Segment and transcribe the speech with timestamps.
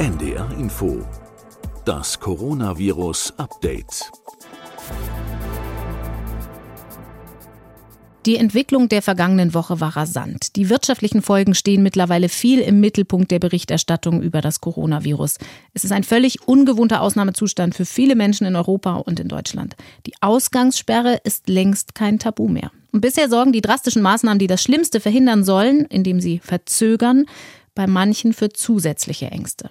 [0.00, 1.06] NDR Info.
[1.84, 4.10] Das Coronavirus Update.
[8.24, 10.56] Die Entwicklung der vergangenen Woche war rasant.
[10.56, 15.36] Die wirtschaftlichen Folgen stehen mittlerweile viel im Mittelpunkt der Berichterstattung über das Coronavirus.
[15.74, 19.76] Es ist ein völlig ungewohnter Ausnahmezustand für viele Menschen in Europa und in Deutschland.
[20.06, 22.72] Die Ausgangssperre ist längst kein Tabu mehr.
[22.92, 27.26] Und bisher sorgen die drastischen Maßnahmen, die das Schlimmste verhindern sollen, indem sie verzögern,
[27.74, 29.70] bei manchen für zusätzliche Ängste.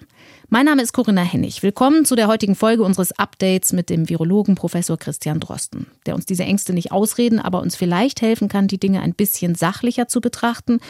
[0.52, 1.62] Mein Name ist Corinna Hennig.
[1.62, 6.26] Willkommen zu der heutigen Folge unseres Updates mit dem Virologen Professor Christian Drosten, der uns
[6.26, 10.20] diese Ängste nicht ausreden, aber uns vielleicht helfen kann, die Dinge ein bisschen sachlicher zu
[10.20, 10.80] betrachten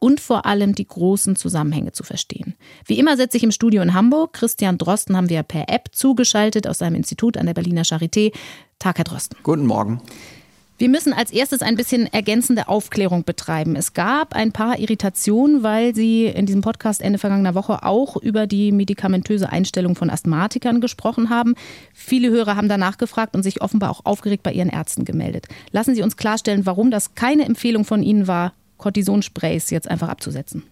[0.00, 2.56] und vor allem die großen Zusammenhänge zu verstehen.
[2.86, 4.32] Wie immer sitze ich im Studio in Hamburg.
[4.32, 8.32] Christian Drosten haben wir per App zugeschaltet aus seinem Institut an der Berliner Charité.
[8.80, 9.38] Tag, Herr Drosten.
[9.44, 10.02] Guten Morgen.
[10.76, 13.76] Wir müssen als erstes ein bisschen ergänzende Aufklärung betreiben.
[13.76, 18.48] Es gab ein paar Irritationen, weil Sie in diesem Podcast Ende vergangener Woche auch über
[18.48, 21.54] die medikamentöse Einstellung von Asthmatikern gesprochen haben.
[21.92, 25.46] Viele Hörer haben danach gefragt und sich offenbar auch aufgeregt bei ihren Ärzten gemeldet.
[25.70, 30.64] Lassen Sie uns klarstellen, warum das keine Empfehlung von Ihnen war, Cortisonsprays jetzt einfach abzusetzen.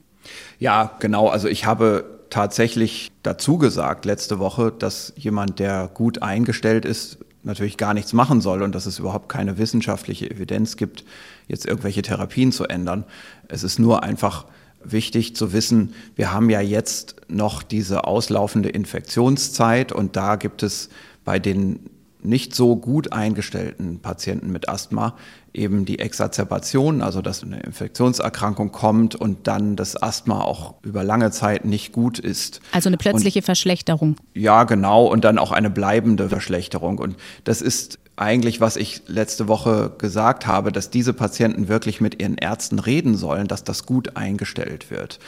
[0.58, 1.28] Ja, genau.
[1.28, 7.76] Also ich habe tatsächlich dazu gesagt letzte Woche, dass jemand, der gut eingestellt ist, natürlich
[7.76, 11.04] gar nichts machen soll und dass es überhaupt keine wissenschaftliche Evidenz gibt,
[11.48, 13.04] jetzt irgendwelche Therapien zu ändern.
[13.48, 14.46] Es ist nur einfach
[14.84, 20.88] wichtig zu wissen, wir haben ja jetzt noch diese auslaufende Infektionszeit und da gibt es
[21.24, 21.90] bei den
[22.22, 25.16] nicht so gut eingestellten Patienten mit Asthma
[25.54, 31.30] eben die Exazerbation, also dass eine Infektionserkrankung kommt und dann das Asthma auch über lange
[31.30, 32.60] Zeit nicht gut ist.
[32.72, 34.16] Also eine plötzliche und, Verschlechterung.
[34.34, 36.98] Ja, genau, und dann auch eine bleibende Verschlechterung.
[36.98, 42.20] Und das ist eigentlich, was ich letzte Woche gesagt habe, dass diese Patienten wirklich mit
[42.20, 45.18] ihren Ärzten reden sollen, dass das gut eingestellt wird.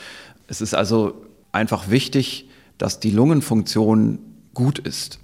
[0.47, 4.19] Es ist also einfach wichtig, dass die Lungenfunktion
[4.53, 5.19] gut ist.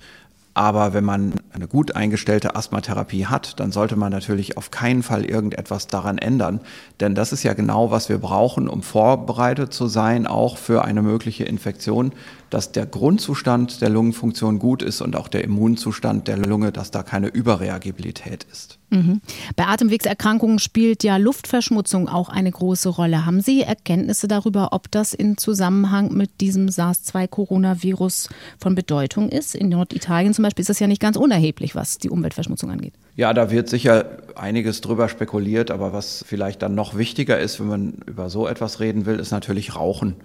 [0.54, 5.26] Aber wenn man eine gut eingestellte Asthmatherapie hat, dann sollte man natürlich auf keinen Fall
[5.26, 6.62] irgendetwas daran ändern.
[7.00, 11.02] Denn das ist ja genau, was wir brauchen, um vorbereitet zu sein, auch für eine
[11.02, 12.14] mögliche Infektion,
[12.52, 17.02] dass der Grundzustand der Lungenfunktion gut ist und auch der Immunzustand der Lunge, dass da
[17.02, 18.78] keine Überreagibilität ist.
[18.90, 19.22] Mhm.
[19.56, 23.26] Bei Atemwegserkrankungen spielt ja Luftverschmutzung auch eine große Rolle.
[23.26, 28.28] Haben Sie Erkenntnisse darüber, ob das in Zusammenhang mit diesem SARS-2-Coronavirus
[28.60, 29.56] von Bedeutung ist?
[29.56, 32.94] In Norditalien zum Beispiel ist das ja nicht ganz unerheblich, was die Umweltverschmutzung angeht.
[33.16, 37.68] Ja, da wird sicher einiges drüber spekuliert, aber was vielleicht dann noch wichtiger ist, wenn
[37.68, 40.18] man über so etwas reden will, ist natürlich Rauchen.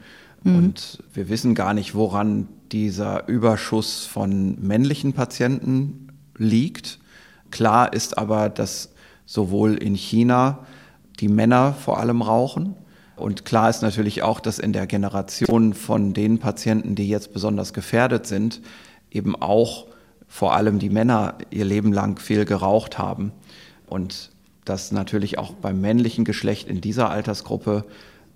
[0.47, 0.57] Mhm.
[0.57, 6.99] Und wir wissen gar nicht, woran dieser Überschuss von männlichen Patienten liegt.
[7.51, 8.91] Klar ist aber, dass
[9.25, 10.67] sowohl in China
[11.21, 12.77] die Männer vor allem rauchen.
[13.17, 17.73] Und klar ist natürlich auch, dass in der Generation von den Patienten, die jetzt besonders
[17.73, 18.61] gefährdet sind,
[19.11, 19.87] eben auch
[20.29, 23.33] vor allem die Männer ihr Leben lang viel geraucht haben.
[23.87, 24.31] Und
[24.65, 27.85] dass natürlich auch beim männlichen Geschlecht in dieser Altersgruppe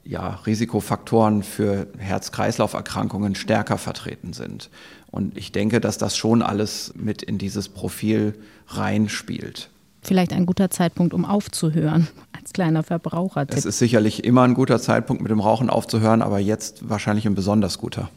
[0.05, 4.71] ja, Risikofaktoren für Herz-Kreislauf-Erkrankungen stärker vertreten sind.
[5.11, 8.34] Und ich denke, dass das schon alles mit in dieses Profil
[8.69, 9.71] reinspielt
[10.03, 13.47] vielleicht ein guter Zeitpunkt, um aufzuhören als kleiner Verbraucher.
[13.49, 17.34] Es ist sicherlich immer ein guter Zeitpunkt, mit dem Rauchen aufzuhören, aber jetzt wahrscheinlich ein
[17.34, 18.11] besonders guter.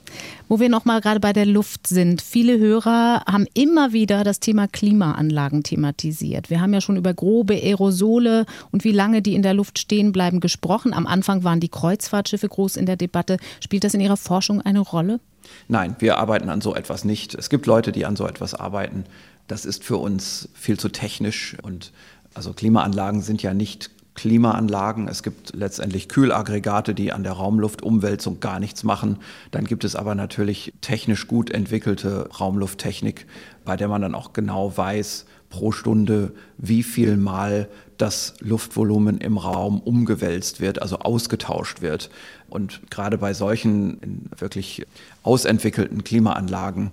[0.48, 2.22] Wo wir noch mal gerade bei der Luft sind.
[2.22, 6.50] Viele Hörer haben immer wieder das Thema Klimaanlagen thematisiert.
[6.50, 10.12] Wir haben ja schon über grobe Aerosole und wie lange die in der Luft stehen
[10.12, 10.94] bleiben gesprochen.
[10.94, 13.38] Am Anfang waren die Kreuzfahrtschiffe groß in der Debatte.
[13.60, 15.20] Spielt das in Ihrer Forschung eine Rolle?
[15.68, 17.36] Nein, wir arbeiten an so etwas nicht.
[17.36, 19.06] Es gibt Leute, die an so etwas arbeiten.
[19.48, 21.92] Das ist für uns viel zu technisch und
[22.34, 25.08] also Klimaanlagen sind ja nicht Klimaanlagen.
[25.08, 29.18] Es gibt letztendlich Kühlaggregate, die an der Raumluftumwälzung gar nichts machen.
[29.52, 33.26] Dann gibt es aber natürlich technisch gut entwickelte Raumlufttechnik,
[33.66, 39.38] bei der man dann auch genau weiß pro Stunde, wie viel Mal das Luftvolumen im
[39.38, 42.09] Raum umgewälzt wird, also ausgetauscht wird.
[42.50, 44.85] Und gerade bei solchen wirklich
[45.23, 46.91] ausentwickelten Klimaanlagen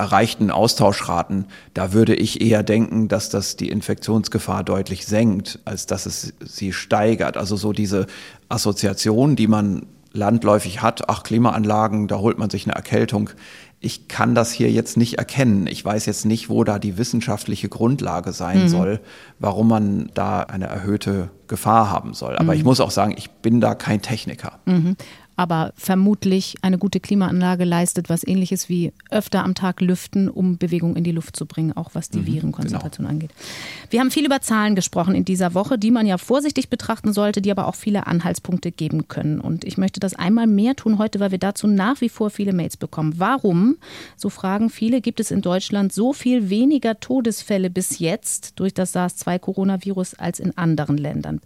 [0.00, 1.44] erreichten Austauschraten,
[1.74, 6.72] da würde ich eher denken, dass das die Infektionsgefahr deutlich senkt, als dass es sie
[6.72, 7.36] steigert.
[7.36, 8.06] Also so diese
[8.48, 13.30] Assoziation, die man landläufig hat, ach Klimaanlagen, da holt man sich eine Erkältung.
[13.78, 15.66] Ich kann das hier jetzt nicht erkennen.
[15.66, 18.68] Ich weiß jetzt nicht, wo da die wissenschaftliche Grundlage sein mhm.
[18.68, 19.00] soll,
[19.38, 22.36] warum man da eine erhöhte Gefahr haben soll.
[22.36, 22.58] Aber mhm.
[22.58, 24.58] ich muss auch sagen, ich bin da kein Techniker.
[24.64, 24.96] Mhm.
[25.36, 30.96] Aber vermutlich eine gute Klimaanlage leistet, was ähnliches wie öfter am Tag lüften, um Bewegung
[30.96, 33.14] in die Luft zu bringen, auch was die mhm, Virenkonzentration genau.
[33.14, 33.30] angeht.
[33.90, 37.42] Wir haben viel über Zahlen gesprochen in dieser Woche, die man ja vorsichtig betrachten sollte,
[37.42, 39.40] die aber auch viele Anhaltspunkte geben können.
[39.40, 42.52] Und ich möchte das einmal mehr tun heute, weil wir dazu nach wie vor viele
[42.52, 43.14] Mails bekommen.
[43.16, 43.76] Warum,
[44.16, 48.92] so fragen viele, gibt es in Deutschland so viel weniger Todesfälle bis jetzt durch das
[48.92, 51.40] SARS-2-Coronavirus als in anderen Ländern?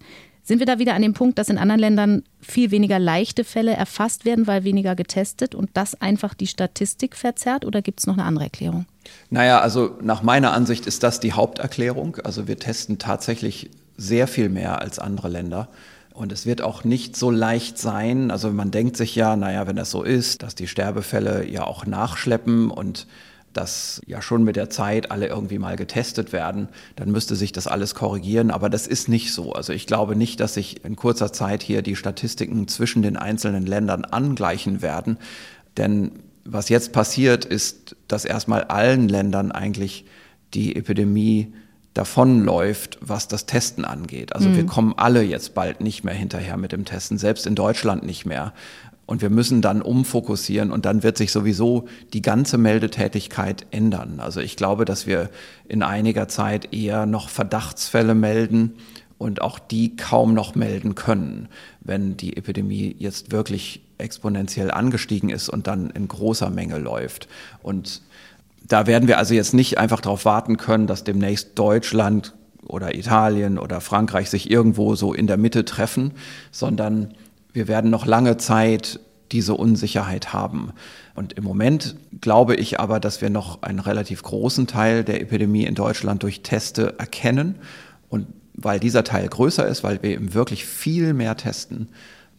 [0.46, 3.73] Sind wir da wieder an dem Punkt, dass in anderen Ländern viel weniger leichte Fälle
[3.73, 8.14] erfasst werden, weil weniger getestet und das einfach die Statistik verzerrt oder gibt es noch
[8.14, 8.85] eine andere Erklärung?
[9.31, 12.19] Naja, also nach meiner Ansicht ist das die Haupterklärung.
[12.25, 15.69] Also wir testen tatsächlich sehr viel mehr als andere Länder.
[16.12, 18.31] Und es wird auch nicht so leicht sein.
[18.31, 21.87] Also man denkt sich ja, naja, wenn das so ist, dass die Sterbefälle ja auch
[21.87, 23.06] nachschleppen und
[23.54, 27.66] dass ja schon mit der Zeit alle irgendwie mal getestet werden, dann müsste sich das
[27.66, 28.50] alles korrigieren.
[28.50, 29.52] Aber das ist nicht so.
[29.52, 33.64] Also ich glaube nicht, dass sich in kurzer Zeit hier die Statistiken zwischen den einzelnen
[33.64, 35.18] Ländern angleichen werden.
[35.76, 36.12] Denn
[36.44, 40.04] was jetzt passiert, ist, dass erstmal allen Ländern eigentlich
[40.52, 41.54] die Epidemie
[41.94, 44.34] davonläuft, was das Testen angeht.
[44.34, 44.56] Also mhm.
[44.56, 48.26] wir kommen alle jetzt bald nicht mehr hinterher mit dem Testen, selbst in Deutschland nicht
[48.26, 48.52] mehr.
[49.06, 54.18] Und wir müssen dann umfokussieren und dann wird sich sowieso die ganze Meldetätigkeit ändern.
[54.18, 55.28] Also ich glaube, dass wir
[55.68, 58.74] in einiger Zeit eher noch Verdachtsfälle melden
[59.18, 61.48] und auch die kaum noch melden können,
[61.80, 67.28] wenn die Epidemie jetzt wirklich exponentiell angestiegen ist und dann in großer Menge läuft.
[67.62, 68.02] Und
[68.66, 72.34] da werden wir also jetzt nicht einfach darauf warten können, dass demnächst Deutschland
[72.66, 76.12] oder Italien oder Frankreich sich irgendwo so in der Mitte treffen,
[76.50, 77.14] sondern
[77.54, 79.00] wir werden noch lange Zeit
[79.32, 80.72] diese Unsicherheit haben.
[81.14, 85.64] Und im Moment glaube ich aber, dass wir noch einen relativ großen Teil der Epidemie
[85.64, 87.54] in Deutschland durch Teste erkennen.
[88.10, 91.88] Und weil dieser Teil größer ist, weil wir eben wirklich viel mehr testen,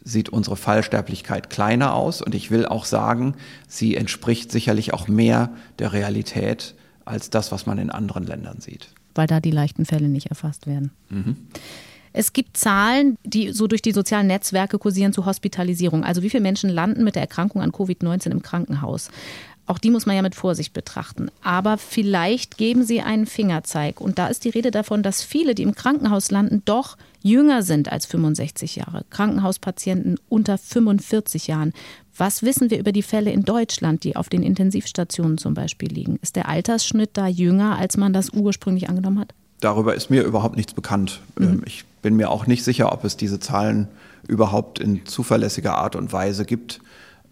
[0.04, 2.22] sieht unsere Fallsterblichkeit kleiner aus.
[2.22, 3.36] Und ich will auch sagen,
[3.68, 6.76] sie entspricht sicherlich auch mehr der Realität
[7.06, 8.90] als das, was man in anderen Ländern sieht.
[9.16, 10.92] Weil da die leichten Fälle nicht erfasst werden.
[11.10, 11.38] Mhm.
[12.18, 16.06] Es gibt Zahlen, die so durch die sozialen Netzwerke kursieren zur Hospitalisierung.
[16.06, 19.10] Also wie viele Menschen landen mit der Erkrankung an Covid-19 im Krankenhaus.
[19.66, 21.30] Auch die muss man ja mit Vorsicht betrachten.
[21.44, 24.00] Aber vielleicht geben sie einen Fingerzeig.
[24.00, 27.92] Und da ist die Rede davon, dass viele, die im Krankenhaus landen, doch jünger sind
[27.92, 29.04] als 65 Jahre.
[29.10, 31.74] Krankenhauspatienten unter 45 Jahren.
[32.16, 36.18] Was wissen wir über die Fälle in Deutschland, die auf den Intensivstationen zum Beispiel liegen?
[36.22, 39.34] Ist der Altersschnitt da jünger, als man das ursprünglich angenommen hat?
[39.60, 41.22] Darüber ist mir überhaupt nichts bekannt.
[41.38, 41.46] Mhm.
[41.46, 43.88] Ähm, ich bin mir auch nicht sicher, ob es diese Zahlen
[44.28, 46.82] überhaupt in zuverlässiger Art und Weise gibt.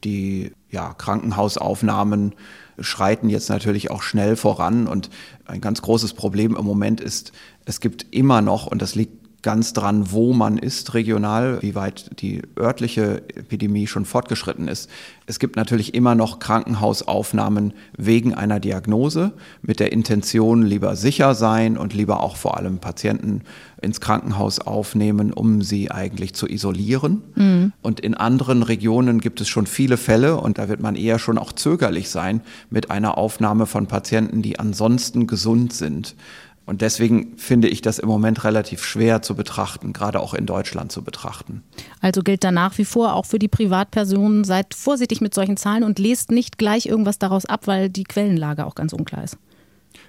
[0.04, 2.34] Die ja, Krankenhausaufnahmen
[2.80, 5.10] schreiten jetzt natürlich auch schnell voran und
[5.46, 7.32] ein ganz großes Problem im Moment ist,
[7.66, 12.22] es gibt immer noch, und das liegt ganz dran, wo man ist regional, wie weit
[12.22, 14.90] die örtliche Epidemie schon fortgeschritten ist.
[15.26, 21.78] Es gibt natürlich immer noch Krankenhausaufnahmen wegen einer Diagnose mit der Intention, lieber sicher sein
[21.78, 23.42] und lieber auch vor allem Patienten
[23.82, 27.22] ins Krankenhaus aufnehmen, um sie eigentlich zu isolieren.
[27.36, 27.74] Mhm.
[27.82, 31.38] Und in anderen Regionen gibt es schon viele Fälle und da wird man eher schon
[31.38, 36.16] auch zögerlich sein mit einer Aufnahme von Patienten, die ansonsten gesund sind.
[36.66, 40.92] Und deswegen finde ich das im Moment relativ schwer zu betrachten, gerade auch in Deutschland
[40.92, 41.62] zu betrachten.
[42.00, 45.84] Also gilt da nach wie vor auch für die Privatpersonen, seid vorsichtig mit solchen Zahlen
[45.84, 49.38] und lest nicht gleich irgendwas daraus ab, weil die Quellenlage auch ganz unklar ist.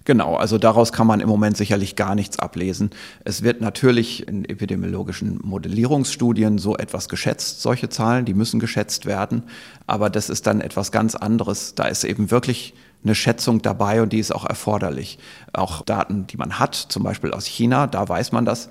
[0.05, 2.91] Genau, also daraus kann man im Moment sicherlich gar nichts ablesen.
[3.25, 9.45] Es wird natürlich in epidemiologischen Modellierungsstudien so etwas geschätzt, solche Zahlen, die müssen geschätzt werden,
[9.87, 11.75] aber das ist dann etwas ganz anderes.
[11.75, 12.75] Da ist eben wirklich
[13.05, 15.19] eine Schätzung dabei und die ist auch erforderlich.
[15.53, 18.69] Auch Daten, die man hat, zum Beispiel aus China, da weiß man das,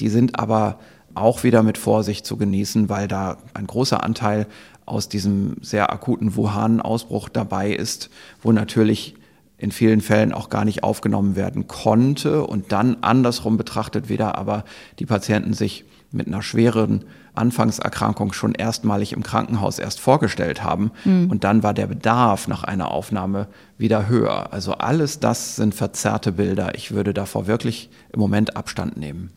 [0.00, 0.78] die sind aber
[1.14, 4.46] auch wieder mit Vorsicht zu genießen, weil da ein großer Anteil
[4.86, 8.10] aus diesem sehr akuten Wuhan-Ausbruch dabei ist,
[8.42, 9.14] wo natürlich
[9.58, 14.64] in vielen Fällen auch gar nicht aufgenommen werden konnte und dann andersrum betrachtet wieder aber
[14.98, 20.90] die Patienten sich mit einer schweren Anfangserkrankung schon erstmalig im Krankenhaus erst vorgestellt haben.
[21.04, 21.30] Mhm.
[21.30, 23.48] Und dann war der Bedarf nach einer Aufnahme
[23.78, 24.52] wieder höher.
[24.52, 26.74] Also alles das sind verzerrte Bilder.
[26.74, 29.30] Ich würde davor wirklich im Moment Abstand nehmen.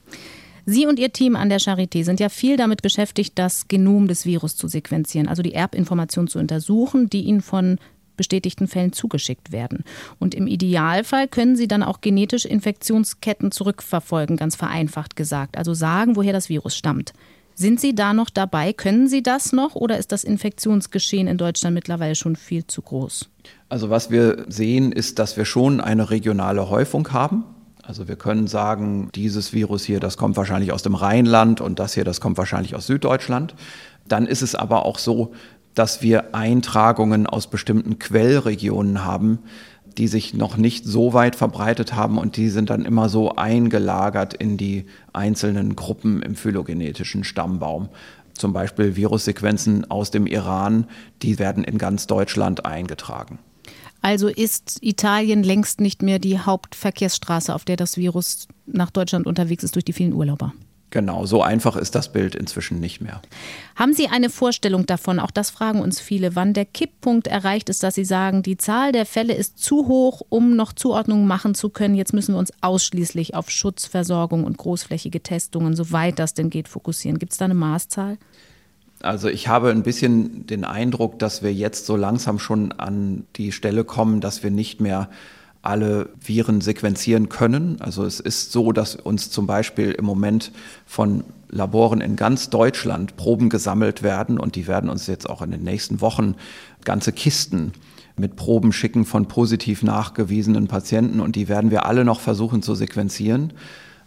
[0.68, 4.26] Sie und Ihr Team an der Charité sind ja viel damit beschäftigt, das Genom des
[4.26, 7.78] Virus zu sequenzieren, also die Erbinformation zu untersuchen, die Ihnen von
[8.18, 9.84] bestätigten Fällen zugeschickt werden.
[10.20, 16.16] Und im Idealfall können Sie dann auch genetisch Infektionsketten zurückverfolgen, ganz vereinfacht gesagt, also sagen,
[16.16, 17.14] woher das Virus stammt.
[17.58, 18.74] Sind Sie da noch dabei?
[18.74, 23.30] Können Sie das noch oder ist das Infektionsgeschehen in Deutschland mittlerweile schon viel zu groß?
[23.70, 27.46] Also was wir sehen, ist, dass wir schon eine regionale Häufung haben.
[27.82, 31.94] Also wir können sagen, dieses Virus hier, das kommt wahrscheinlich aus dem Rheinland und das
[31.94, 33.56] hier, das kommt wahrscheinlich aus Süddeutschland.
[34.06, 35.34] Dann ist es aber auch so,
[35.76, 39.40] dass wir Eintragungen aus bestimmten Quellregionen haben,
[39.98, 44.34] die sich noch nicht so weit verbreitet haben und die sind dann immer so eingelagert
[44.34, 47.90] in die einzelnen Gruppen im phylogenetischen Stammbaum.
[48.34, 50.88] Zum Beispiel Virussequenzen aus dem Iran,
[51.22, 53.40] die werden in ganz Deutschland eingetragen.
[54.02, 59.64] Also ist Italien längst nicht mehr die Hauptverkehrsstraße, auf der das Virus nach Deutschland unterwegs
[59.64, 60.54] ist durch die vielen Urlauber.
[60.96, 63.22] Genau, so einfach ist das Bild inzwischen nicht mehr.
[63.76, 67.84] Haben Sie eine Vorstellung davon, auch das fragen uns viele, wann der Kipppunkt erreicht ist,
[67.84, 71.68] dass Sie sagen, die Zahl der Fälle ist zu hoch, um noch Zuordnungen machen zu
[71.68, 71.96] können.
[71.96, 77.20] Jetzt müssen wir uns ausschließlich auf Schutzversorgung und großflächige Testungen, soweit das denn geht, fokussieren.
[77.20, 78.18] Gibt es da eine Maßzahl?
[79.02, 83.52] Also ich habe ein bisschen den Eindruck, dass wir jetzt so langsam schon an die
[83.52, 85.10] Stelle kommen, dass wir nicht mehr
[85.66, 87.78] alle Viren sequenzieren können.
[87.80, 90.52] Also es ist so, dass uns zum Beispiel im Moment
[90.86, 95.52] von Laboren in ganz Deutschland Proben gesammelt werden und die werden uns jetzt auch in
[95.52, 96.36] den nächsten Wochen
[96.84, 97.72] ganze Kisten
[98.18, 102.76] mit Proben schicken von positiv nachgewiesenen Patienten und die werden wir alle noch versuchen zu
[102.76, 103.54] sequenzieren.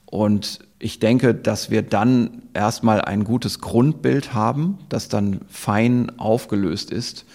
[0.07, 6.91] Und ich denke, dass wir dann erstmal ein gutes Grundbild haben, das dann fein aufgelöst
[6.91, 7.27] ist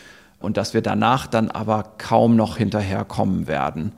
[0.44, 3.94] und dass wir danach dann aber kaum noch hinterherkommen werden,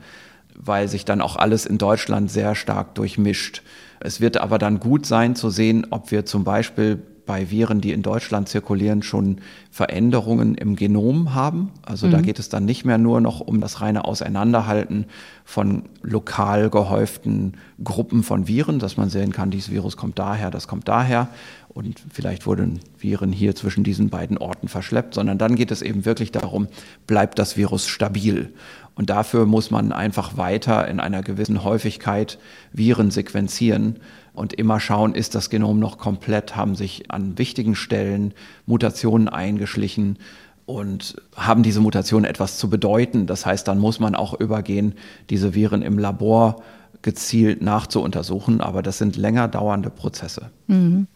[0.55, 3.63] weil sich dann auch alles in Deutschland sehr stark durchmischt.
[3.99, 7.91] Es wird aber dann gut sein zu sehen, ob wir zum Beispiel bei Viren, die
[7.91, 9.37] in Deutschland zirkulieren, schon
[9.71, 11.71] Veränderungen im Genom haben.
[11.81, 12.11] Also mhm.
[12.11, 15.05] da geht es dann nicht mehr nur noch um das reine Auseinanderhalten
[15.43, 20.67] von lokal gehäuften Gruppen von Viren, dass man sehen kann, dieses Virus kommt daher, das
[20.67, 21.27] kommt daher
[21.75, 26.05] und vielleicht wurden Viren hier zwischen diesen beiden Orten verschleppt, sondern dann geht es eben
[26.05, 26.69] wirklich darum,
[27.05, 28.53] bleibt das Virus stabil.
[28.95, 32.39] Und dafür muss man einfach weiter in einer gewissen Häufigkeit
[32.71, 33.97] Viren sequenzieren
[34.31, 38.33] und immer schauen, ist das Genom noch komplett, haben sich an wichtigen Stellen
[38.65, 40.17] Mutationen eingeschlichen
[40.65, 43.27] und haben diese Mutationen etwas zu bedeuten.
[43.27, 44.93] Das heißt, dann muss man auch übergehen,
[45.29, 46.63] diese Viren im Labor
[47.01, 50.51] gezielt nachzuuntersuchen, aber das sind länger dauernde Prozesse.
[50.67, 51.07] Mhm.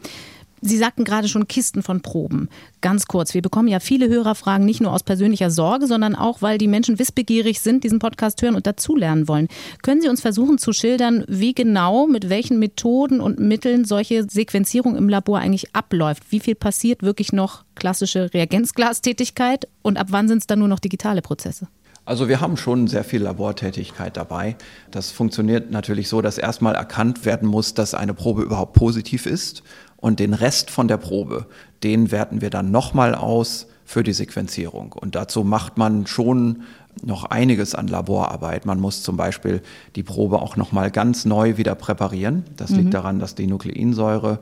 [0.61, 2.49] Sie sagten gerade schon Kisten von Proben.
[2.81, 6.57] Ganz kurz, wir bekommen ja viele Hörerfragen nicht nur aus persönlicher Sorge, sondern auch, weil
[6.57, 9.47] die Menschen wissbegierig sind, diesen Podcast hören und dazulernen wollen.
[9.81, 14.95] Können Sie uns versuchen zu schildern, wie genau, mit welchen Methoden und Mitteln solche Sequenzierung
[14.95, 16.31] im Labor eigentlich abläuft?
[16.31, 20.79] Wie viel passiert wirklich noch klassische Reagenzglastätigkeit und ab wann sind es dann nur noch
[20.79, 21.67] digitale Prozesse?
[22.09, 24.55] Also wir haben schon sehr viel Labortätigkeit dabei.
[24.89, 29.61] Das funktioniert natürlich so, dass erstmal erkannt werden muss, dass eine Probe überhaupt positiv ist
[29.99, 31.45] und den Rest von der Probe,
[31.83, 34.93] den werten wir dann nochmal aus für die Sequenzierung.
[34.93, 36.63] Und dazu macht man schon
[37.03, 38.65] noch einiges an Laborarbeit.
[38.65, 39.61] Man muss zum Beispiel
[39.95, 42.43] die Probe auch nochmal ganz neu wieder präparieren.
[42.55, 42.77] Das mhm.
[42.77, 44.39] liegt daran, dass die Nukleinsäure,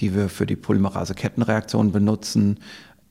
[0.00, 2.58] die wir für die Polymerase-Kettenreaktion benutzen,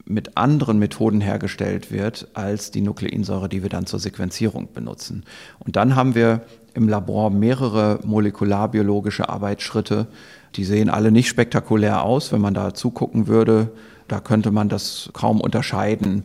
[0.09, 5.23] mit anderen Methoden hergestellt wird als die Nukleinsäure, die wir dann zur Sequenzierung benutzen.
[5.59, 6.41] Und dann haben wir
[6.73, 10.07] im Labor mehrere molekularbiologische Arbeitsschritte,
[10.55, 12.31] die sehen alle nicht spektakulär aus.
[12.31, 13.71] Wenn man da zugucken würde,
[14.07, 16.23] da könnte man das kaum unterscheiden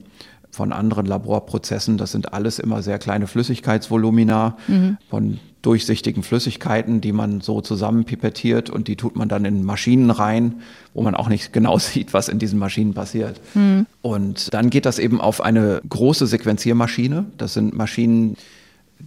[0.54, 1.98] von anderen Laborprozessen.
[1.98, 4.96] Das sind alles immer sehr kleine Flüssigkeitsvolumina mhm.
[5.10, 10.62] von durchsichtigen Flüssigkeiten, die man so zusammenpipettiert und die tut man dann in Maschinen rein,
[10.92, 13.40] wo man auch nicht genau sieht, was in diesen Maschinen passiert.
[13.54, 13.86] Mhm.
[14.00, 17.24] Und dann geht das eben auf eine große Sequenziermaschine.
[17.36, 18.36] Das sind Maschinen,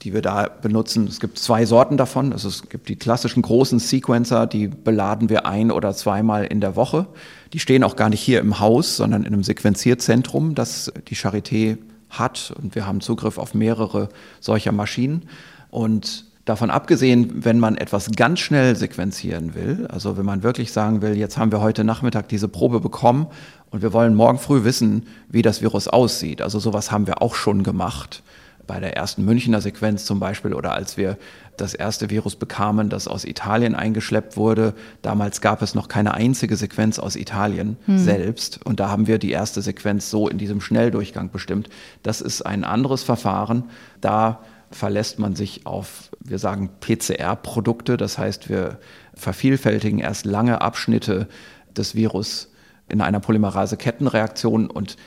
[0.03, 1.07] die wir da benutzen.
[1.07, 2.33] Es gibt zwei Sorten davon.
[2.33, 6.75] Also es gibt die klassischen großen Sequencer, die beladen wir ein oder zweimal in der
[6.75, 7.07] Woche.
[7.53, 11.77] Die stehen auch gar nicht hier im Haus, sondern in einem Sequenzierzentrum, das die Charité
[12.09, 12.53] hat.
[12.61, 15.23] Und wir haben Zugriff auf mehrere solcher Maschinen.
[15.69, 21.01] Und Davon abgesehen, wenn man etwas ganz schnell sequenzieren will, also wenn man wirklich sagen
[21.01, 23.27] will, jetzt haben wir heute Nachmittag diese Probe bekommen
[23.69, 26.41] und wir wollen morgen früh wissen, wie das Virus aussieht.
[26.41, 28.23] Also sowas haben wir auch schon gemacht
[28.67, 31.17] bei der ersten Münchner Sequenz zum Beispiel oder als wir
[31.55, 34.73] das erste Virus bekamen, das aus Italien eingeschleppt wurde.
[35.01, 37.97] Damals gab es noch keine einzige Sequenz aus Italien hm.
[37.97, 38.63] selbst.
[38.63, 41.69] Und da haben wir die erste Sequenz so in diesem Schnelldurchgang bestimmt.
[42.03, 43.63] Das ist ein anderes Verfahren.
[44.01, 47.97] Da verlässt man sich auf, wir sagen, PCR-Produkte.
[47.97, 48.79] Das heißt, wir
[49.15, 51.27] vervielfältigen erst lange Abschnitte
[51.75, 52.51] des Virus
[52.89, 54.97] in einer Polymerase-Kettenreaktion und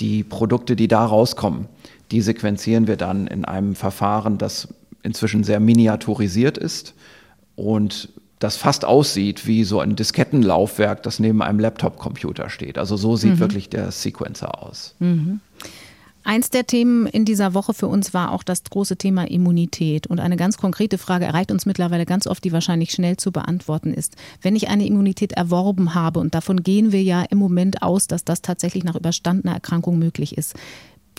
[0.00, 1.68] die Produkte, die da rauskommen,
[2.10, 4.68] die sequenzieren wir dann in einem Verfahren, das
[5.02, 6.94] inzwischen sehr miniaturisiert ist
[7.54, 12.76] und das fast aussieht wie so ein Diskettenlaufwerk, das neben einem Laptop-Computer steht.
[12.76, 13.38] Also so sieht mhm.
[13.38, 14.94] wirklich der Sequencer aus.
[14.98, 15.40] Mhm.
[16.22, 20.08] Eins der Themen in dieser Woche für uns war auch das große Thema Immunität.
[20.08, 23.94] Und eine ganz konkrete Frage erreicht uns mittlerweile ganz oft, die wahrscheinlich schnell zu beantworten
[23.94, 24.16] ist.
[24.42, 28.24] Wenn ich eine Immunität erworben habe, und davon gehen wir ja im Moment aus, dass
[28.24, 30.54] das tatsächlich nach überstandener Erkrankung möglich ist,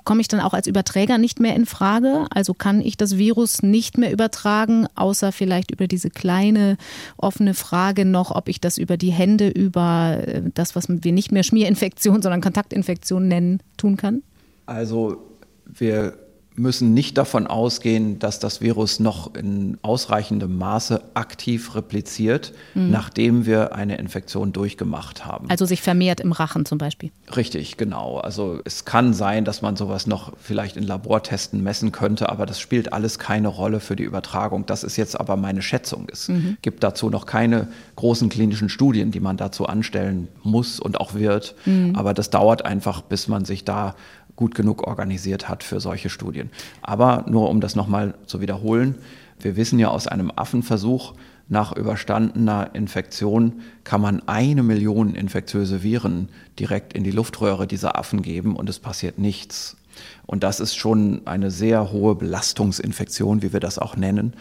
[0.07, 2.27] komme ich dann auch als Überträger nicht mehr in Frage?
[2.29, 6.77] Also kann ich das Virus nicht mehr übertragen, außer vielleicht über diese kleine
[7.17, 11.33] offene Frage noch, ob ich das über die Hände, über äh, das, was wir nicht
[11.33, 14.23] mehr Schmierinfektion, sondern Kontaktinfektion nennen, tun kann?
[14.65, 15.17] Also
[15.65, 16.17] wir
[16.57, 22.89] müssen nicht davon ausgehen, dass das Virus noch in ausreichendem Maße aktiv repliziert, mhm.
[22.89, 25.49] nachdem wir eine Infektion durchgemacht haben.
[25.49, 27.11] Also sich vermehrt im Rachen zum Beispiel.
[27.35, 28.17] Richtig, genau.
[28.17, 32.59] Also es kann sein, dass man sowas noch vielleicht in Labortesten messen könnte, aber das
[32.59, 34.65] spielt alles keine Rolle für die Übertragung.
[34.65, 36.07] Das ist jetzt aber meine Schätzung.
[36.11, 36.57] Es mhm.
[36.63, 41.53] gibt dazu noch keine großen klinischen Studien, die man dazu anstellen muss und auch wird.
[41.65, 41.95] Mhm.
[41.95, 43.95] Aber das dauert einfach, bis man sich da
[44.38, 46.50] gut genug organisiert hat für solche Studien.
[46.82, 48.96] Aber nur um das nochmal zu wiederholen,
[49.39, 51.13] wir wissen ja aus einem Affenversuch,
[51.50, 56.29] nach überstandener Infektion kann man eine Million infektiöse Viren
[56.60, 59.77] direkt in die Luftröhre dieser Affen geben und es passiert nichts.
[60.25, 64.34] Und das ist schon eine sehr hohe Belastungsinfektion, wie wir das auch nennen,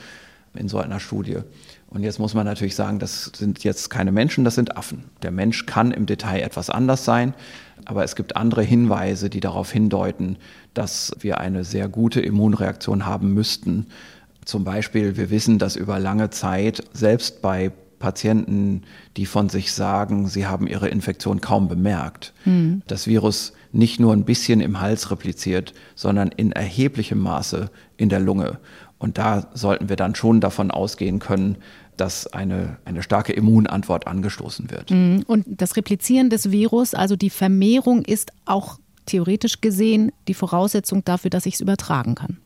[0.54, 1.38] in so einer Studie.
[1.88, 5.04] Und jetzt muss man natürlich sagen, das sind jetzt keine Menschen, das sind Affen.
[5.22, 7.34] Der Mensch kann im Detail etwas anders sein.
[7.84, 10.36] Aber es gibt andere Hinweise, die darauf hindeuten,
[10.74, 13.86] dass wir eine sehr gute Immunreaktion haben müssten.
[14.44, 18.82] Zum Beispiel, wir wissen, dass über lange Zeit selbst bei Patienten,
[19.16, 22.82] die von sich sagen, sie haben ihre Infektion kaum bemerkt, mhm.
[22.86, 28.20] das Virus nicht nur ein bisschen im Hals repliziert, sondern in erheblichem Maße in der
[28.20, 28.58] Lunge.
[28.98, 31.58] Und da sollten wir dann schon davon ausgehen können,
[31.96, 34.90] dass eine, eine starke Immunantwort angestoßen wird.
[34.90, 35.24] Mhm.
[35.26, 41.30] Und das Replizieren des Virus, also die Vermehrung, ist auch theoretisch gesehen die Voraussetzung dafür,
[41.30, 42.38] dass ich es übertragen kann.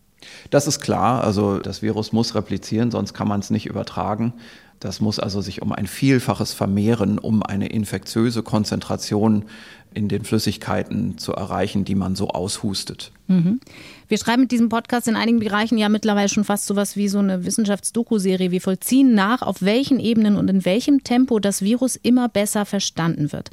[0.51, 1.25] Das ist klar.
[1.25, 4.35] Also das Virus muss replizieren, sonst kann man es nicht übertragen.
[4.81, 9.45] Das muss also sich um ein Vielfaches vermehren, um eine infektiöse Konzentration
[9.93, 13.13] in den Flüssigkeiten zu erreichen, die man so aushustet.
[13.27, 13.61] Mhm.
[14.09, 17.09] Wir schreiben mit diesem Podcast in einigen Bereichen ja mittlerweile schon fast so was wie
[17.09, 18.51] so eine Wissenschaftsdoku-Serie.
[18.51, 23.33] Wir vollziehen nach, auf welchen Ebenen und in welchem Tempo das Virus immer besser verstanden
[23.33, 23.51] wird.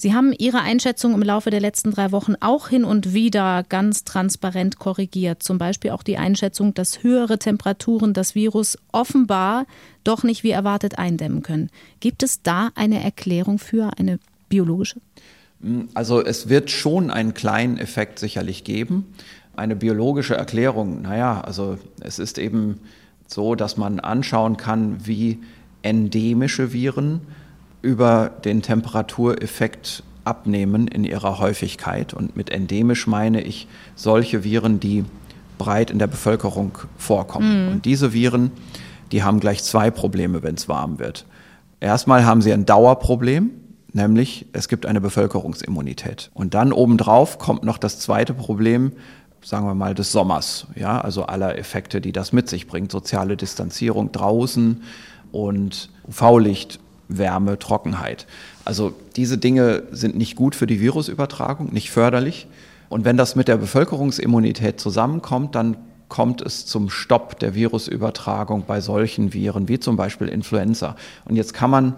[0.00, 4.02] Sie haben Ihre Einschätzung im Laufe der letzten drei Wochen auch hin und wieder ganz
[4.04, 5.42] transparent korrigiert.
[5.42, 9.66] Zum Beispiel auch die Einschätzung, dass höhere Temperaturen das Virus offenbar
[10.02, 11.68] doch nicht wie erwartet eindämmen können.
[12.00, 15.02] Gibt es da eine Erklärung für eine biologische?
[15.92, 19.04] Also es wird schon einen kleinen Effekt sicherlich geben.
[19.54, 22.80] Eine biologische Erklärung, naja, also es ist eben
[23.26, 25.40] so, dass man anschauen kann, wie
[25.82, 27.20] endemische Viren
[27.82, 32.14] über den Temperatureffekt abnehmen in ihrer Häufigkeit.
[32.14, 35.04] Und mit endemisch meine ich solche Viren, die
[35.58, 37.66] breit in der Bevölkerung vorkommen.
[37.66, 37.72] Mhm.
[37.72, 38.50] Und diese Viren,
[39.12, 41.26] die haben gleich zwei Probleme, wenn es warm wird.
[41.80, 43.50] Erstmal haben sie ein Dauerproblem,
[43.92, 46.30] nämlich es gibt eine Bevölkerungsimmunität.
[46.34, 48.92] Und dann obendrauf kommt noch das zweite Problem,
[49.42, 50.66] sagen wir mal, des Sommers.
[50.76, 52.92] Ja, also aller Effekte, die das mit sich bringt.
[52.92, 54.82] Soziale Distanzierung draußen
[55.32, 56.78] und UV-Licht,
[57.18, 58.26] Wärme, Trockenheit.
[58.64, 62.46] Also diese Dinge sind nicht gut für die Virusübertragung, nicht förderlich.
[62.88, 65.76] Und wenn das mit der Bevölkerungsimmunität zusammenkommt, dann
[66.08, 70.96] kommt es zum Stopp der Virusübertragung bei solchen Viren wie zum Beispiel Influenza.
[71.24, 71.94] Und jetzt kann man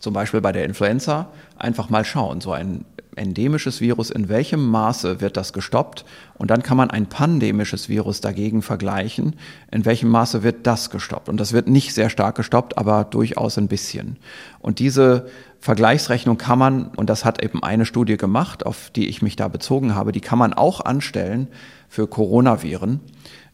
[0.00, 2.84] zum Beispiel bei der Influenza einfach mal schauen, so ein
[3.16, 6.04] endemisches Virus, in welchem Maße wird das gestoppt?
[6.36, 9.36] Und dann kann man ein pandemisches Virus dagegen vergleichen,
[9.70, 11.28] in welchem Maße wird das gestoppt?
[11.28, 14.16] Und das wird nicht sehr stark gestoppt, aber durchaus ein bisschen.
[14.60, 15.26] Und diese
[15.60, 19.48] Vergleichsrechnung kann man, und das hat eben eine Studie gemacht, auf die ich mich da
[19.48, 21.48] bezogen habe, die kann man auch anstellen
[21.88, 23.00] für Coronaviren.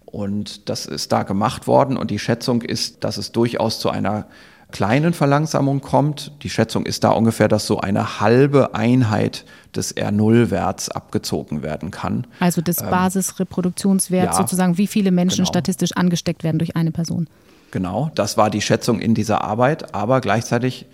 [0.06, 4.26] Und das ist da gemacht worden und die Schätzung ist, dass es durchaus zu einer
[4.70, 6.32] kleinen Verlangsamung kommt.
[6.42, 12.26] Die Schätzung ist da ungefähr, dass so eine halbe Einheit des R0-Werts abgezogen werden kann.
[12.40, 15.48] Also des ähm, Basisreproduktionswerts ja, sozusagen, wie viele Menschen genau.
[15.48, 17.28] statistisch angesteckt werden durch eine Person.
[17.70, 20.86] Genau, das war die Schätzung in dieser Arbeit, aber gleichzeitig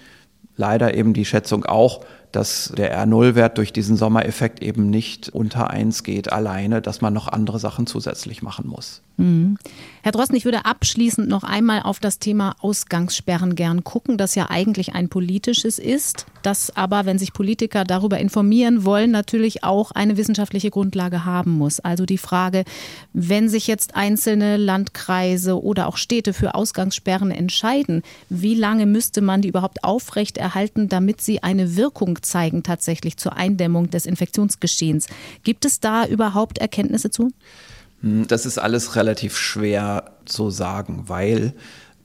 [0.57, 2.01] leider eben die Schätzung auch,
[2.33, 7.29] dass der R0-Wert durch diesen Sommereffekt eben nicht unter 1 geht alleine, dass man noch
[7.29, 9.03] andere Sachen zusätzlich machen muss.
[9.17, 9.57] Mhm.
[10.03, 14.51] Herr Drosten, ich würde abschließend noch einmal auf das Thema Ausgangssperren gern gucken, das ja
[14.51, 20.17] eigentlich ein politisches ist, das aber, wenn sich Politiker darüber informieren wollen, natürlich auch eine
[20.17, 21.81] wissenschaftliche Grundlage haben muss.
[21.81, 22.65] Also die Frage,
[23.15, 29.43] wenn sich jetzt einzelne Landkreise oder auch Städte für Ausgangssperren entscheiden, wie lange müsste man
[29.43, 35.07] die überhaupt aufrechterhalten, damit sie eine Wirkung zeigen tatsächlich zur Eindämmung des Infektionsgeschehens?
[35.43, 37.31] Gibt es da überhaupt Erkenntnisse zu?
[38.01, 41.55] Hm, das ist alles relativ schwer zu sagen, weil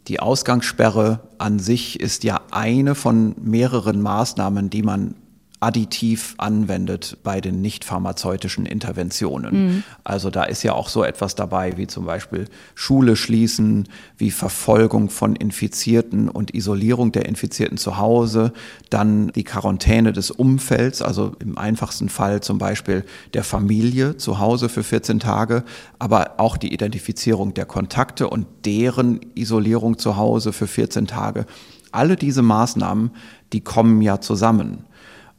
[0.08, 5.16] die Ausgangssperre an sich ist ja eine von mehreren Maßnahmen, die man
[5.62, 9.54] additiv anwendet bei den nicht pharmazeutischen Interventionen.
[9.54, 9.84] Mhm.
[10.04, 15.12] Also da ist ja auch so etwas dabei wie zum Beispiel Schule schließen, wie Verfolgung
[15.12, 18.54] von Infizierten und Isolierung der Infizierten zu Hause,
[18.90, 24.68] dann die Quarantäne des Umfelds, also im einfachsten Fall zum Beispiel der Familie zu Hause
[24.68, 25.64] für 14 Tage,
[26.00, 31.46] aber auch die Identifizierung der Kontakte und deren Isolierung zu Hause für 14 Tage.
[31.92, 33.12] Alle diese Maßnahmen,
[33.54, 34.86] die kommen ja zusammen.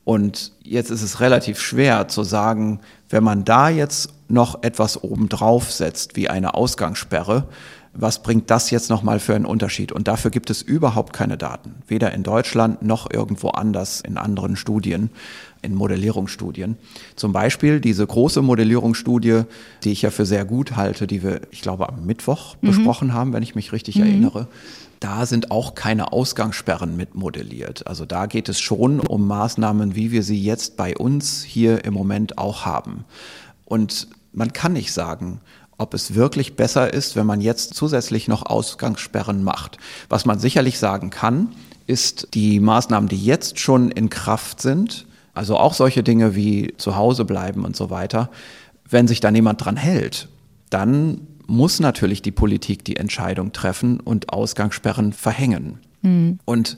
[0.04, 5.70] Und jetzt ist es relativ schwer zu sagen, wenn man da jetzt noch etwas obendrauf
[5.70, 7.46] setzt, wie eine Ausgangssperre,
[7.94, 9.92] was bringt das jetzt nochmal für einen Unterschied?
[9.92, 14.56] Und dafür gibt es überhaupt keine Daten, weder in Deutschland noch irgendwo anders in anderen
[14.56, 15.10] Studien,
[15.60, 16.78] in Modellierungsstudien.
[17.16, 19.42] Zum Beispiel diese große Modellierungsstudie,
[19.84, 22.68] die ich ja für sehr gut halte, die wir, ich glaube, am Mittwoch mhm.
[22.68, 24.04] besprochen haben, wenn ich mich richtig mhm.
[24.04, 24.48] erinnere
[25.02, 27.86] da sind auch keine Ausgangssperren mit modelliert.
[27.86, 31.92] Also da geht es schon um Maßnahmen, wie wir sie jetzt bei uns hier im
[31.92, 33.04] Moment auch haben.
[33.64, 35.40] Und man kann nicht sagen,
[35.76, 39.78] ob es wirklich besser ist, wenn man jetzt zusätzlich noch Ausgangssperren macht.
[40.08, 41.48] Was man sicherlich sagen kann,
[41.86, 46.94] ist die Maßnahmen, die jetzt schon in Kraft sind, also auch solche Dinge wie zu
[46.94, 48.30] Hause bleiben und so weiter,
[48.88, 50.28] wenn sich da niemand dran hält,
[50.70, 55.78] dann muss natürlich die Politik die Entscheidung treffen und Ausgangssperren verhängen.
[56.02, 56.38] Mhm.
[56.44, 56.76] Und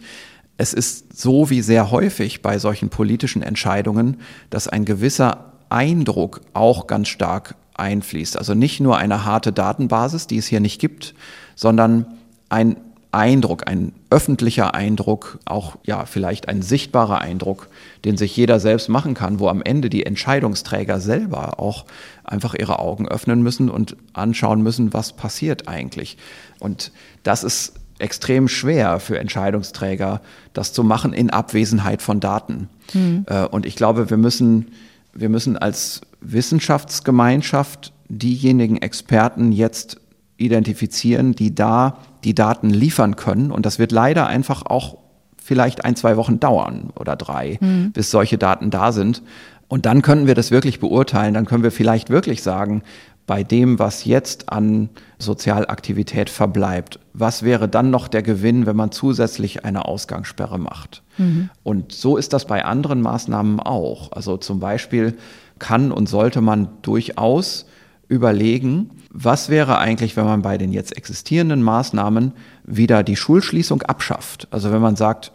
[0.57, 4.19] es ist so wie sehr häufig bei solchen politischen Entscheidungen,
[4.51, 8.39] dass ein gewisser Eindruck auch ganz stark einfließt.
[8.39, 11.15] Also nicht nur eine harte Datenbasis, die es hier nicht gibt,
[11.57, 12.07] sondern
[12.49, 12.77] ein
[13.15, 17.69] Eindruck, ein öffentlicher Eindruck, auch ja vielleicht ein sichtbarer Eindruck,
[18.05, 21.85] den sich jeder selbst machen kann, wo am Ende die Entscheidungsträger selber auch
[22.25, 26.17] einfach ihre Augen öffnen müssen und anschauen müssen, was passiert eigentlich.
[26.59, 30.21] Und das ist extrem schwer für Entscheidungsträger,
[30.53, 32.69] das zu machen in Abwesenheit von Daten.
[32.93, 33.27] Mhm.
[33.51, 34.73] Und ich glaube, wir müssen,
[35.13, 40.01] wir müssen als Wissenschaftsgemeinschaft diejenigen Experten jetzt
[40.37, 43.51] identifizieren, die da die Daten liefern können.
[43.51, 44.99] Und das wird leider einfach auch
[45.43, 47.93] vielleicht ein, zwei Wochen dauern oder drei, mhm.
[47.93, 49.23] bis solche Daten da sind.
[49.69, 51.35] Und dann können wir das wirklich beurteilen.
[51.35, 52.83] Dann können wir vielleicht wirklich sagen,
[53.27, 58.93] bei dem, was jetzt an Sozialaktivität verbleibt, was wäre dann noch der Gewinn, wenn man
[58.93, 61.03] zusätzlich eine Ausgangssperre macht?
[61.17, 61.49] Mhm.
[61.63, 64.13] Und so ist das bei anderen Maßnahmen auch.
[64.13, 65.17] Also zum Beispiel
[65.59, 67.67] kann und sollte man durchaus
[68.09, 72.33] überlegen, was wäre eigentlich, wenn man bei den jetzt existierenden Maßnahmen
[72.65, 74.49] wieder die Schulschließung abschafft?
[74.51, 75.33] Also wenn man sagt,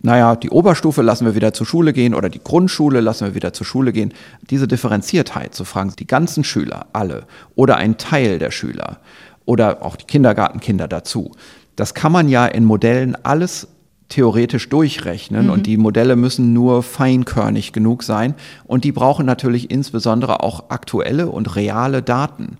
[0.00, 3.52] naja, die Oberstufe lassen wir wieder zur Schule gehen oder die Grundschule lassen wir wieder
[3.52, 4.12] zur Schule gehen.
[4.50, 8.98] Diese Differenziertheit zu fragen, die ganzen Schüler, alle oder ein Teil der Schüler
[9.44, 11.30] oder auch die Kindergartenkinder dazu.
[11.76, 13.68] Das kann man ja in Modellen alles
[14.12, 15.52] theoretisch durchrechnen mhm.
[15.52, 21.28] und die Modelle müssen nur feinkörnig genug sein und die brauchen natürlich insbesondere auch aktuelle
[21.28, 22.58] und reale Daten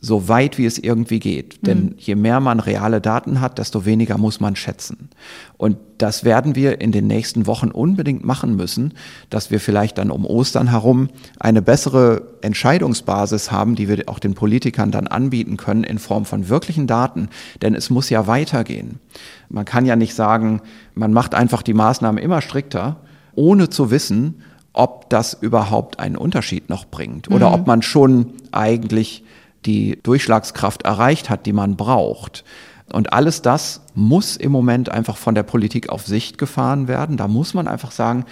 [0.00, 1.66] so weit wie es irgendwie geht.
[1.66, 1.94] Denn mhm.
[1.98, 5.08] je mehr man reale Daten hat, desto weniger muss man schätzen.
[5.56, 8.94] Und das werden wir in den nächsten Wochen unbedingt machen müssen,
[9.30, 11.08] dass wir vielleicht dann um Ostern herum
[11.40, 16.48] eine bessere Entscheidungsbasis haben, die wir auch den Politikern dann anbieten können in Form von
[16.48, 17.28] wirklichen Daten.
[17.62, 19.00] Denn es muss ja weitergehen.
[19.48, 20.62] Man kann ja nicht sagen,
[20.94, 23.00] man macht einfach die Maßnahmen immer strikter,
[23.34, 27.54] ohne zu wissen, ob das überhaupt einen Unterschied noch bringt oder mhm.
[27.54, 29.24] ob man schon eigentlich
[29.66, 32.44] die Durchschlagskraft erreicht hat, die man braucht.
[32.92, 37.16] Und alles das muss im Moment einfach von der Politik auf Sicht gefahren werden.
[37.16, 38.24] Da muss man einfach sagen,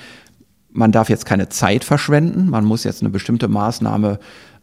[0.70, 4.18] man darf jetzt keine Zeit verschwenden, man muss jetzt eine bestimmte Maßnahme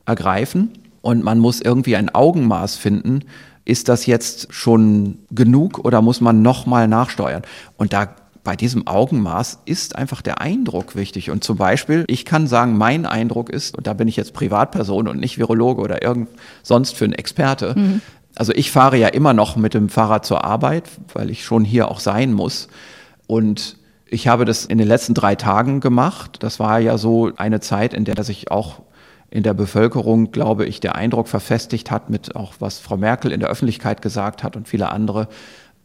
[0.05, 0.71] ergreifen
[1.01, 3.21] und man muss irgendwie ein Augenmaß finden.
[3.65, 7.43] Ist das jetzt schon genug oder muss man nochmal nachsteuern?
[7.77, 11.29] Und da bei diesem Augenmaß ist einfach der Eindruck wichtig.
[11.29, 15.07] Und zum Beispiel, ich kann sagen, mein Eindruck ist, und da bin ich jetzt Privatperson
[15.07, 16.29] und nicht Virologe oder irgend
[16.61, 17.73] sonst für einen Experte.
[17.77, 18.01] Mhm.
[18.35, 21.89] Also ich fahre ja immer noch mit dem Fahrrad zur Arbeit, weil ich schon hier
[21.89, 22.67] auch sein muss.
[23.27, 23.77] Und
[24.07, 26.37] ich habe das in den letzten drei Tagen gemacht.
[26.41, 28.81] Das war ja so eine Zeit, in der ich auch
[29.31, 33.39] in der Bevölkerung, glaube ich, der Eindruck verfestigt hat mit auch was Frau Merkel in
[33.39, 35.27] der Öffentlichkeit gesagt hat und viele andere,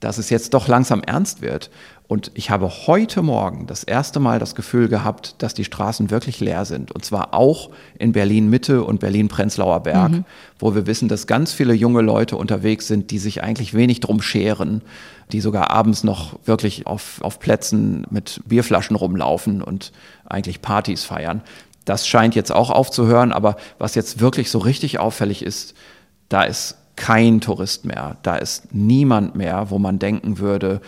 [0.00, 1.70] dass es jetzt doch langsam ernst wird.
[2.06, 6.40] Und ich habe heute Morgen das erste Mal das Gefühl gehabt, dass die Straßen wirklich
[6.40, 6.90] leer sind.
[6.90, 10.24] Und zwar auch in Berlin Mitte und Berlin Prenzlauer Berg, mhm.
[10.58, 14.22] wo wir wissen, dass ganz viele junge Leute unterwegs sind, die sich eigentlich wenig drum
[14.22, 14.80] scheren,
[15.32, 19.92] die sogar abends noch wirklich auf, auf Plätzen mit Bierflaschen rumlaufen und
[20.24, 21.42] eigentlich Partys feiern.
[21.84, 23.32] Das scheint jetzt auch aufzuhören.
[23.32, 25.74] Aber was jetzt wirklich so richtig auffällig ist,
[26.30, 28.16] da ist kein Tourist mehr.
[28.22, 30.80] Da ist niemand mehr, wo man denken würde,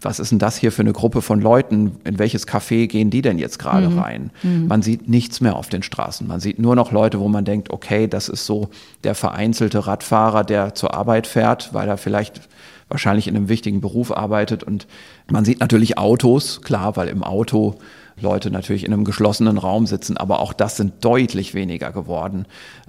[0.00, 1.96] was ist denn das hier für eine Gruppe von Leuten?
[2.04, 3.98] In welches Café gehen die denn jetzt gerade mhm.
[3.98, 4.30] rein?
[4.42, 4.66] Mhm.
[4.66, 6.26] Man sieht nichts mehr auf den Straßen.
[6.26, 8.70] Man sieht nur noch Leute, wo man denkt, okay, das ist so
[9.04, 12.40] der vereinzelte Radfahrer, der zur Arbeit fährt, weil er vielleicht
[12.88, 14.62] wahrscheinlich in einem wichtigen Beruf arbeitet.
[14.62, 14.86] Und
[15.30, 17.74] man sieht natürlich Autos, klar, weil im Auto
[18.20, 22.46] Leute natürlich in einem geschlossenen Raum sitzen, aber auch das sind deutlich weniger geworden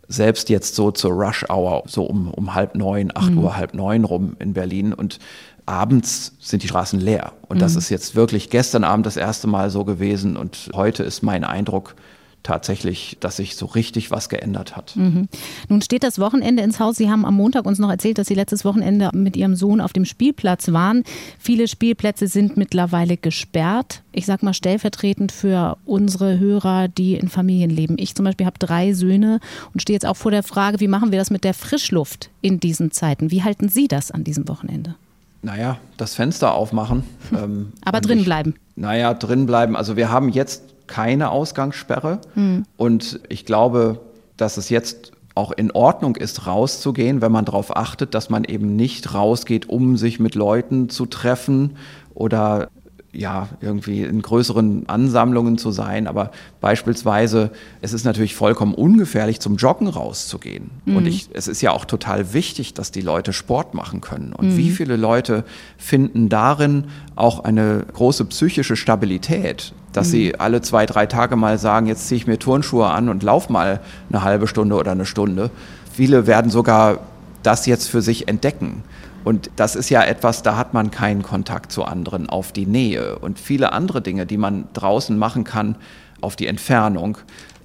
[0.10, 3.38] selbst jetzt so zur Rush Hour, so um, um halb neun, acht mhm.
[3.38, 5.20] Uhr, halb neun rum in Berlin und
[5.68, 7.34] abends sind die Straßen leer.
[7.48, 7.62] Und mhm.
[7.62, 11.44] das ist jetzt wirklich gestern Abend das erste Mal so gewesen und heute ist mein
[11.44, 11.96] Eindruck,
[12.44, 14.96] tatsächlich, dass sich so richtig was geändert hat.
[14.96, 15.28] Mhm.
[15.68, 16.96] Nun steht das Wochenende ins Haus.
[16.96, 19.94] Sie haben am Montag uns noch erzählt, dass Sie letztes Wochenende mit Ihrem Sohn auf
[19.94, 21.04] dem Spielplatz waren.
[21.38, 24.02] Viele Spielplätze sind mittlerweile gesperrt.
[24.12, 27.96] Ich sage mal stellvertretend für unsere Hörer, die in Familien leben.
[28.00, 29.40] Ich zum Beispiel habe drei Söhne
[29.74, 32.60] und stehe jetzt auch vor der Frage, wie machen wir das mit der Frischluft in
[32.60, 33.32] diesen Zeiten?
[33.32, 34.96] Wie halten Sie das an diesem Wochenende?
[35.42, 37.04] Naja, das Fenster aufmachen.
[37.32, 38.56] Ähm, Aber drin bleiben.
[38.76, 39.76] Naja, drin bleiben.
[39.76, 42.20] Also wir haben jetzt keine Ausgangssperre.
[42.36, 42.66] Mhm.
[42.76, 44.02] Und ich glaube,
[44.36, 48.76] dass es jetzt auch in Ordnung ist, rauszugehen, wenn man darauf achtet, dass man eben
[48.76, 51.78] nicht rausgeht, um sich mit Leuten zu treffen
[52.14, 52.70] oder
[53.12, 56.08] ja, irgendwie in größeren Ansammlungen zu sein.
[56.08, 60.70] Aber beispielsweise, es ist natürlich vollkommen ungefährlich, zum Joggen rauszugehen.
[60.86, 60.96] Mhm.
[60.96, 64.34] Und ich, es ist ja auch total wichtig, dass die Leute Sport machen können.
[64.34, 64.58] Und mhm.
[64.58, 65.44] wie viele Leute
[65.78, 70.12] finden darin auch eine große psychische Stabilität, dass mhm.
[70.12, 73.50] sie alle zwei, drei Tage mal sagen, jetzt ziehe ich mir Turnschuhe an und lauf
[73.50, 75.52] mal eine halbe Stunde oder eine Stunde.
[75.92, 77.00] Viele werden sogar
[77.44, 78.84] das jetzt für sich entdecken.
[79.24, 83.20] Und das ist ja etwas, da hat man keinen Kontakt zu anderen auf die Nähe
[83.20, 85.76] und viele andere Dinge, die man draußen machen kann
[86.22, 87.18] auf die Entfernung.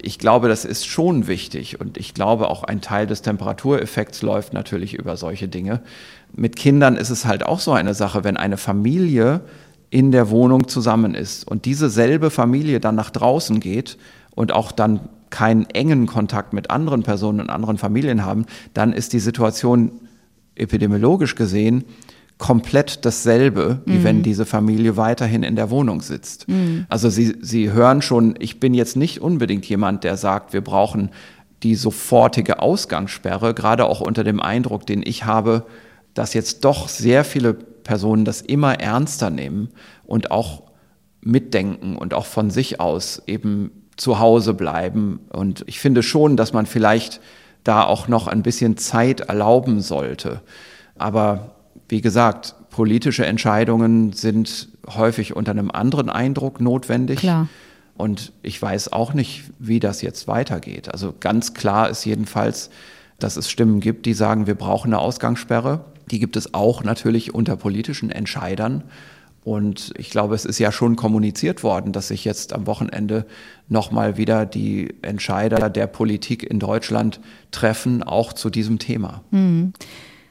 [0.03, 4.53] Ich glaube, das ist schon wichtig und ich glaube auch ein Teil des Temperatureffekts läuft
[4.53, 5.81] natürlich über solche Dinge.
[6.35, 9.41] Mit Kindern ist es halt auch so eine Sache, wenn eine Familie
[9.95, 13.97] in der Wohnung zusammen ist und diese selbe Familie dann nach draußen geht
[14.35, 19.13] und auch dann keinen engen Kontakt mit anderen Personen und anderen Familien haben, dann ist
[19.13, 19.93] die Situation
[20.57, 21.85] epidemiologisch gesehen
[22.39, 24.05] komplett dasselbe, wie mhm.
[24.05, 26.49] wenn diese Familie weiterhin in der Wohnung sitzt.
[26.49, 26.87] Mhm.
[26.89, 31.11] Also Sie, Sie hören schon, ich bin jetzt nicht unbedingt jemand, der sagt, wir brauchen
[31.63, 35.67] die sofortige Ausgangssperre, gerade auch unter dem Eindruck, den ich habe,
[36.15, 39.69] dass jetzt doch sehr viele Personen das immer ernster nehmen
[40.05, 40.63] und auch
[41.21, 45.21] mitdenken und auch von sich aus eben zu Hause bleiben.
[45.31, 47.21] Und ich finde schon, dass man vielleicht
[47.63, 50.43] da auch noch ein bisschen Zeit erlauben sollte.
[50.97, 51.53] Aber
[51.89, 57.21] wie gesagt, politische Entscheidungen sind häufig unter einem anderen Eindruck notwendig.
[57.21, 57.49] Klar.
[57.97, 60.91] Und ich weiß auch nicht, wie das jetzt weitergeht.
[60.93, 62.71] Also ganz klar ist jedenfalls,
[63.19, 65.85] dass es Stimmen gibt, die sagen, wir brauchen eine Ausgangssperre.
[66.11, 68.85] Die gibt es auch natürlich unter politischen Entscheidern.
[69.45, 73.27] Und ich glaube, es ist ja schon kommuniziert worden, dass sich jetzt am Wochenende
[73.69, 79.23] nochmal wieder die Entscheider der Politik in Deutschland treffen, auch zu diesem Thema.
[79.31, 79.75] Mhm.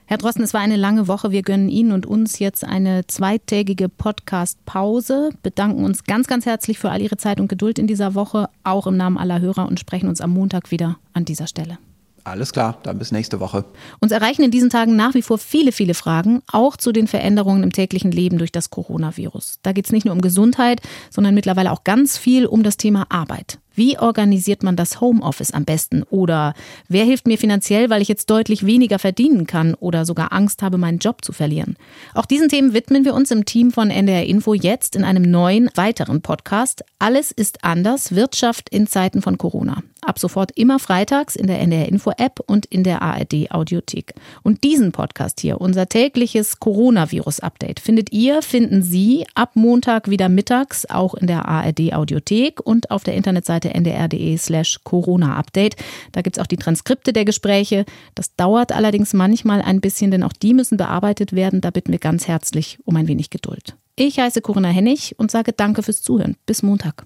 [0.06, 1.32] Herr Drosten, es war eine lange Woche.
[1.32, 6.89] Wir gönnen Ihnen und uns jetzt eine zweitägige Podcast-Pause, bedanken uns ganz, ganz herzlich für
[6.89, 10.10] all Ihre Zeit und Geduld in dieser Woche, auch im Namen aller Hörer und sprechen
[10.10, 11.78] uns am Montag wieder an dieser Stelle.
[12.25, 13.65] Alles klar, dann bis nächste Woche.
[13.99, 17.63] Uns erreichen in diesen Tagen nach wie vor viele, viele Fragen, auch zu den Veränderungen
[17.63, 19.59] im täglichen Leben durch das Coronavirus.
[19.62, 23.07] Da geht es nicht nur um Gesundheit, sondern mittlerweile auch ganz viel um das Thema
[23.09, 23.59] Arbeit.
[23.75, 26.03] Wie organisiert man das Homeoffice am besten?
[26.03, 26.53] Oder
[26.88, 30.77] wer hilft mir finanziell, weil ich jetzt deutlich weniger verdienen kann oder sogar Angst habe,
[30.77, 31.75] meinen Job zu verlieren?
[32.13, 35.69] Auch diesen Themen widmen wir uns im Team von NDR Info jetzt in einem neuen,
[35.75, 36.86] weiteren Podcast.
[36.99, 39.81] Alles ist anders, Wirtschaft in Zeiten von Corona.
[40.06, 44.13] Ab sofort immer freitags in der NDR Info App und in der ARD Audiothek.
[44.44, 50.30] Und diesen Podcast hier, unser tägliches Coronavirus Update, findet ihr, finden Sie ab Montag wieder
[50.30, 55.76] mittags auch in der ARD Audiothek und auf der Internetseite ndr.de slash Corona-Update.
[56.12, 57.86] Da gibt es auch die Transkripte der Gespräche.
[58.16, 61.62] Das dauert allerdings manchmal ein bisschen, denn auch die müssen bearbeitet werden.
[61.62, 63.76] Da bitten wir ganz herzlich um ein wenig Geduld.
[63.96, 66.36] Ich heiße Corinna Hennig und sage danke fürs Zuhören.
[66.46, 67.06] Bis Montag.